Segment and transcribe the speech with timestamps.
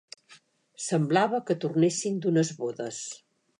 [0.85, 3.07] Semblava que tornessin d'unes bodes…